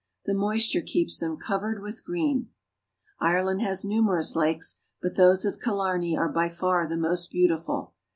The 0.25 0.33
moisture 0.33 0.81
keeps 0.81 1.19
them 1.19 1.37
covered 1.37 1.79
with 1.79 2.03
green. 2.03 2.49
Ireland 3.19 3.61
has 3.61 3.85
numerous 3.85 4.35
lakes, 4.35 4.79
but 4.99 5.15
those 5.15 5.45
of 5.45 5.61
Killarney 5.61 6.17
are 6.17 6.27
by 6.27 6.49
far 6.49 6.87
the 6.87 6.97
most 6.97 7.29
beautiful. 7.29 7.93